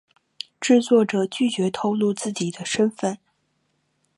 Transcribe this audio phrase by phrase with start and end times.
[0.59, 3.19] 制作者拒绝透露自己的身份。